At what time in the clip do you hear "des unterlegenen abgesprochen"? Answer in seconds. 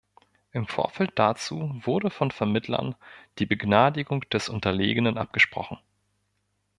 4.31-5.77